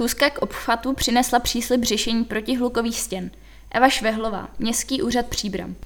Schůzka 0.00 0.30
k 0.30 0.38
obchvatu 0.38 0.92
přinesla 0.92 1.38
příslib 1.38 1.84
řešení 1.84 2.24
protihlukových 2.24 3.00
stěn. 3.00 3.30
Eva 3.70 3.88
Švehlová, 3.88 4.48
Městský 4.58 5.02
úřad 5.02 5.26
Příbram. 5.26 5.76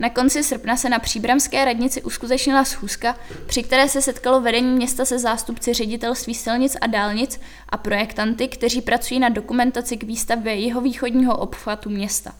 Na 0.00 0.10
konci 0.10 0.42
srpna 0.42 0.76
se 0.76 0.88
na 0.88 0.98
příbramské 0.98 1.64
radnici 1.64 2.02
uskutečnila 2.02 2.64
schůzka, 2.64 3.16
při 3.46 3.62
které 3.62 3.88
se 3.88 4.02
setkalo 4.02 4.40
vedení 4.40 4.76
města 4.76 5.04
se 5.04 5.18
zástupci 5.18 5.72
ředitelství 5.72 6.34
silnic 6.34 6.76
a 6.80 6.86
dálnic 6.86 7.40
a 7.68 7.76
projektanty, 7.76 8.48
kteří 8.48 8.82
pracují 8.82 9.20
na 9.20 9.28
dokumentaci 9.28 9.96
k 9.96 10.04
výstavbě 10.04 10.54
jeho 10.54 10.80
východního 10.80 11.36
obchvatu 11.36 11.90
města. 11.90 12.34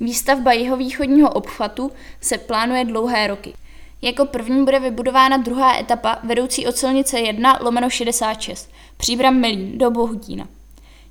Výstavba 0.00 0.52
jeho 0.52 0.76
východního 0.76 1.30
obchvatu 1.30 1.92
se 2.20 2.38
plánuje 2.38 2.84
dlouhé 2.84 3.26
roky. 3.26 3.54
Jako 4.02 4.26
první 4.26 4.64
bude 4.64 4.78
vybudována 4.78 5.36
druhá 5.36 5.78
etapa 5.78 6.18
vedoucí 6.22 6.66
od 6.66 6.76
silnice 6.76 7.20
1 7.20 7.58
lomeno 7.60 7.90
66, 7.90 8.70
příbram 8.96 9.40
Milín 9.40 9.78
do 9.78 9.90
Bohutína. 9.90 10.48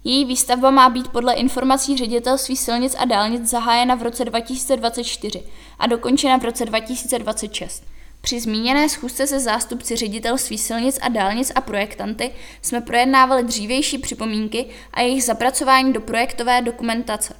Její 0.04 0.26
výstavba 0.26 0.72
má 0.72 0.90
být 0.90 1.08
podle 1.08 1.34
informací 1.34 1.98
ředitelství 1.98 2.56
silnic 2.56 2.96
a 3.00 3.06
dálnic 3.06 3.50
zahájena 3.50 3.96
v 3.96 4.02
roce 4.02 4.26
2024 4.26 5.44
a 5.80 5.88
dokončena 5.88 6.38
v 6.38 6.46
roce 6.46 6.66
2026. 6.66 7.84
Při 8.22 8.40
zmíněné 8.40 8.90
schůzce 8.90 9.28
se 9.28 9.40
zástupci 9.40 9.96
ředitelství 9.96 10.58
silnic 10.58 11.00
a 11.02 11.10
dálnic 11.10 11.52
a 11.56 11.62
projektanty 11.62 12.32
jsme 12.62 12.82
projednávali 12.82 13.44
dřívější 13.44 13.98
připomínky 13.98 14.66
a 14.94 15.02
jejich 15.02 15.24
zapracování 15.24 15.94
do 15.94 16.02
projektové 16.02 16.62
dokumentace. 16.62 17.34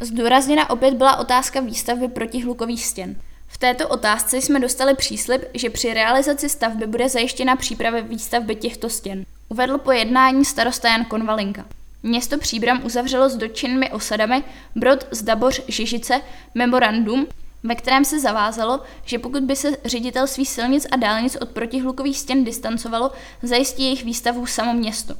Zdůrazněna 0.00 0.70
opět 0.70 0.94
byla 0.94 1.16
otázka 1.16 1.60
výstavby 1.60 2.08
protihlukových 2.08 2.86
stěn. 2.86 3.16
V 3.52 3.58
této 3.58 3.88
otázce 3.88 4.36
jsme 4.36 4.60
dostali 4.60 4.94
příslip, 4.94 5.42
že 5.54 5.70
při 5.70 5.94
realizaci 5.94 6.48
stavby 6.48 6.86
bude 6.86 7.08
zajištěna 7.08 7.56
příprava 7.56 8.00
výstavby 8.00 8.54
těchto 8.54 8.90
stěn. 8.90 9.24
Uvedl 9.48 9.78
po 9.78 9.92
jednání 9.92 10.44
starosta 10.44 10.88
Jan 10.88 11.04
Konvalinka. 11.04 11.64
Město 12.02 12.38
Příbram 12.38 12.84
uzavřelo 12.84 13.28
s 13.28 13.36
dotčenými 13.36 13.90
osadami 13.90 14.44
Brod, 14.76 15.06
Zdaboř, 15.10 15.60
Žižice 15.68 16.20
memorandum, 16.54 17.26
ve 17.62 17.74
kterém 17.74 18.04
se 18.04 18.20
zavázalo, 18.20 18.80
že 19.04 19.18
pokud 19.18 19.42
by 19.42 19.56
se 19.56 19.76
ředitelství 19.84 20.46
silnic 20.46 20.86
a 20.90 20.96
dálnic 20.96 21.36
od 21.40 21.48
protihlukových 21.48 22.18
stěn 22.18 22.44
distancovalo, 22.44 23.12
zajistí 23.42 23.82
jejich 23.82 24.04
výstavu 24.04 24.46
samo 24.46 24.74
město. 24.74 25.14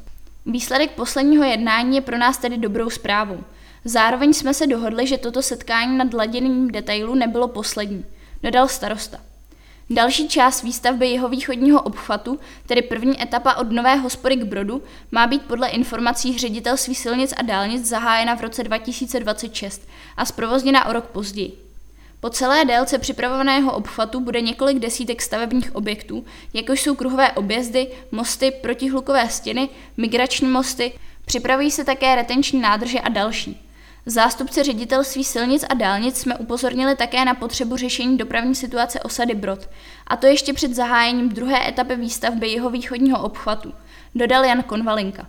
Výsledek 0.46 0.90
posledního 0.90 1.44
jednání 1.44 1.96
je 1.96 2.02
pro 2.02 2.18
nás 2.18 2.38
tedy 2.38 2.58
dobrou 2.58 2.90
zprávou. 2.90 3.44
Zároveň 3.84 4.32
jsme 4.32 4.54
se 4.54 4.66
dohodli, 4.66 5.06
že 5.06 5.18
toto 5.18 5.42
setkání 5.42 5.98
nad 5.98 6.14
laděním 6.14 6.70
detailu 6.70 7.14
nebylo 7.14 7.48
poslední, 7.48 8.04
dodal 8.42 8.68
starosta. 8.68 9.18
Další 9.90 10.28
část 10.28 10.62
výstavby 10.62 11.08
jeho 11.08 11.28
východního 11.28 11.82
obchvatu, 11.82 12.40
tedy 12.66 12.82
první 12.82 13.22
etapa 13.22 13.54
od 13.54 13.72
Nové 13.72 13.96
hospody 13.96 14.36
k 14.36 14.44
Brodu, 14.44 14.82
má 15.10 15.26
být 15.26 15.42
podle 15.42 15.68
informací 15.68 16.38
ředitelství 16.38 16.94
silnic 16.94 17.34
a 17.36 17.42
dálnic 17.42 17.88
zahájena 17.88 18.36
v 18.36 18.40
roce 18.40 18.64
2026 18.64 19.88
a 20.16 20.24
zprovozněna 20.24 20.86
o 20.86 20.92
rok 20.92 21.06
později. 21.06 21.52
Po 22.20 22.30
celé 22.30 22.64
délce 22.64 22.98
připravovaného 22.98 23.74
obchvatu 23.74 24.20
bude 24.20 24.40
několik 24.40 24.78
desítek 24.78 25.22
stavebních 25.22 25.74
objektů, 25.74 26.24
jakož 26.54 26.82
jsou 26.82 26.94
kruhové 26.94 27.32
objezdy, 27.32 27.86
mosty, 28.10 28.50
protihlukové 28.50 29.28
stěny, 29.28 29.68
migrační 29.96 30.48
mosty, 30.48 30.92
připravují 31.24 31.70
se 31.70 31.84
také 31.84 32.14
retenční 32.14 32.60
nádrže 32.60 33.00
a 33.00 33.08
další. 33.08 33.71
Zástupce 34.06 34.64
ředitelství 34.64 35.24
silnic 35.24 35.64
a 35.68 35.74
dálnic 35.74 36.16
jsme 36.16 36.36
upozornili 36.36 36.96
také 36.96 37.24
na 37.24 37.34
potřebu 37.34 37.76
řešení 37.76 38.18
dopravní 38.18 38.54
situace 38.54 39.00
osady 39.00 39.34
Brod, 39.34 39.68
a 40.06 40.16
to 40.16 40.26
ještě 40.26 40.52
před 40.52 40.74
zahájením 40.74 41.28
druhé 41.28 41.68
etapy 41.68 41.96
výstavby 41.96 42.48
jeho 42.48 42.70
východního 42.70 43.22
obchvatu, 43.22 43.74
dodal 44.14 44.44
Jan 44.44 44.62
Konvalinka. 44.62 45.26